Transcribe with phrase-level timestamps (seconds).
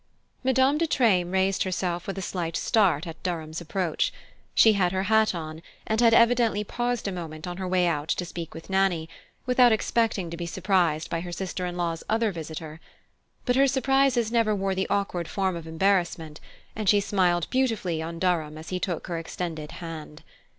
[0.43, 4.11] Madame de Treymes raised herself with a slight start at Durham's approach:
[4.55, 8.07] she had her hat on, and had evidently paused a moment on her way out
[8.09, 9.07] to speak with Nannie,
[9.45, 12.79] without expecting to be surprised by her sister in law's other visitor.
[13.45, 16.39] But her surprises never wore the awkward form of embarrassment,
[16.75, 20.23] and she smiled beautifully on Durham as he took her extended hand.